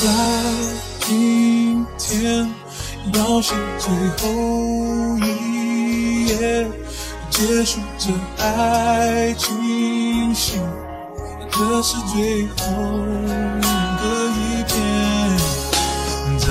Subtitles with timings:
[0.00, 0.04] 在
[1.00, 2.48] 今天，
[3.14, 4.22] 要是最后
[5.18, 6.32] 一页，
[7.30, 8.04] 结束这
[8.42, 10.58] 爱情戏，
[11.50, 12.56] 这是最后
[14.00, 14.02] 的
[14.36, 14.70] 一篇。
[16.38, 16.46] 在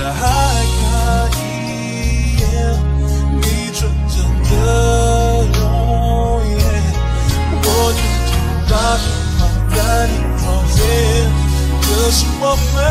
[12.12, 12.84] 是我们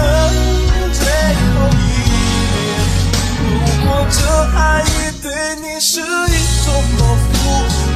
[0.92, 1.76] 最后一
[2.54, 2.56] 面。
[3.50, 3.50] 如
[3.84, 4.18] 果这
[4.56, 4.86] 爱已
[5.20, 7.00] 对你是一种懦
[7.32, 7.87] 夫，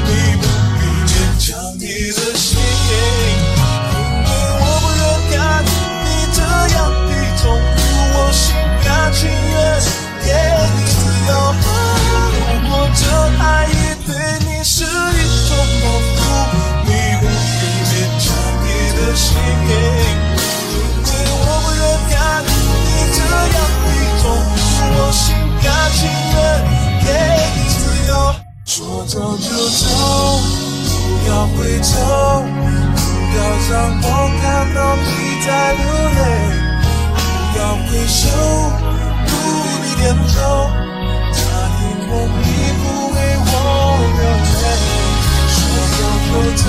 [31.43, 31.91] 要回头，
[32.95, 33.03] 不
[33.37, 34.07] 要让我
[34.41, 35.03] 看到你
[35.45, 35.83] 在流
[36.15, 36.23] 泪。
[37.51, 38.23] 不要回首，
[39.27, 39.31] 不
[39.83, 40.71] 必点头，
[41.35, 41.39] 答
[41.83, 42.47] 应我你
[42.79, 43.51] 不为我
[44.15, 44.23] 流
[44.55, 44.65] 泪。
[45.51, 45.59] 说
[45.91, 45.99] 走
[46.31, 46.33] 就
[46.63, 46.65] 走，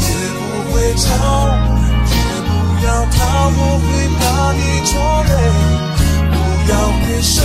[0.00, 0.40] 也不
[0.72, 1.04] 回头，
[2.08, 2.16] 也
[2.48, 2.48] 不
[2.86, 3.18] 要怕
[3.52, 3.84] 我会
[4.16, 4.24] 把
[4.56, 4.90] 你拖
[5.28, 5.30] 累。
[6.32, 6.34] 不
[6.72, 6.72] 要
[7.04, 7.36] 回首，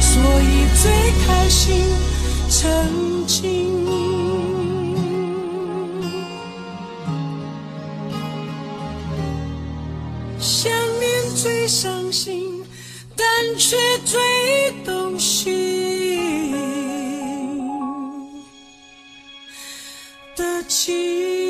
[0.00, 0.90] 所以最
[1.26, 1.84] 开心。
[2.48, 3.38] 曾经。
[10.38, 12.64] 想念最伤心，
[13.16, 13.26] 但
[13.56, 14.18] 却最
[14.84, 16.52] 动心
[20.36, 21.49] 的情。